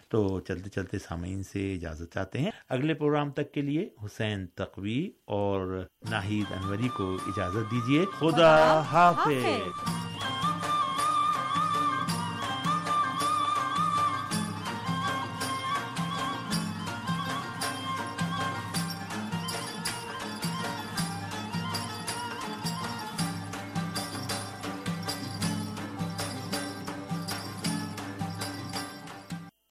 تو 0.09 0.41
چلتے 0.41 0.71
چلتے 0.71 0.99
سامعین 0.99 1.43
سے 1.43 1.75
اجازت 1.75 2.15
چاہتے 2.15 2.39
ہیں۔ 2.39 2.51
اگلے 2.69 2.95
پروگرام 2.95 3.31
تک 3.31 3.53
کے 3.53 3.63
لیے 3.63 3.89
حسین 4.05 4.47
تقوی 4.47 5.11
اور 5.25 5.87
ناہید 6.11 6.53
انوری 6.53 6.89
کو 6.89 7.15
اجازت 7.27 7.71
دیجیے 7.71 8.05
خدا 8.19 8.81
حافظ۔ 8.81 9.45